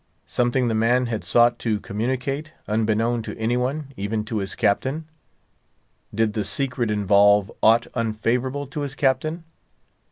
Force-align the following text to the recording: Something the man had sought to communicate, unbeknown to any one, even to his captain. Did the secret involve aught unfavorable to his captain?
Something 0.25 0.67
the 0.67 0.73
man 0.73 1.05
had 1.05 1.23
sought 1.23 1.59
to 1.59 1.79
communicate, 1.79 2.53
unbeknown 2.67 3.21
to 3.21 3.37
any 3.37 3.55
one, 3.55 3.93
even 3.95 4.23
to 4.25 4.37
his 4.39 4.55
captain. 4.55 5.05
Did 6.11 6.33
the 6.33 6.43
secret 6.43 6.89
involve 6.89 7.51
aught 7.61 7.85
unfavorable 7.93 8.65
to 8.65 8.81
his 8.81 8.95
captain? 8.95 9.43